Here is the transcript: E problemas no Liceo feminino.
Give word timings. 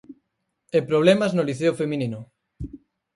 E 0.77 0.79
problemas 0.89 1.31
no 1.33 1.47
Liceo 1.49 1.73
feminino. 1.81 2.19